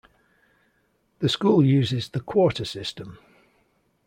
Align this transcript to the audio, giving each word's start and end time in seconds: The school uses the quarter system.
The 1.19 1.29
school 1.29 1.63
uses 1.63 2.09
the 2.09 2.21
quarter 2.21 2.65
system. 2.65 3.19